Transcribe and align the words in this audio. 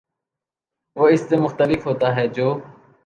وہ 0.95 1.07
اس 1.07 1.21
سے 1.29 1.35
مختلف 1.37 1.85
ہوتا 1.85 2.15
ہے 2.15 2.27
جو 2.29 2.47